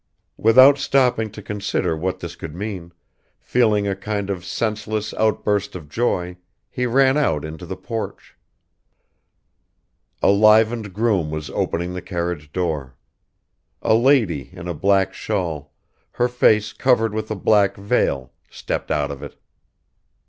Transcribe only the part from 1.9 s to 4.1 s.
what this could mean, feeling a